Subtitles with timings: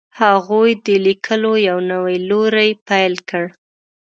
[0.19, 3.45] هغوی د لیکلو یو نوی لوری پیل کړ.